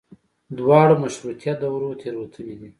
د 0.47 0.51
دواړو 0.59 0.93
مشروطیه 1.03 1.53
دورو 1.61 1.89
تېروتنې 2.01 2.55
دي. 2.59 2.69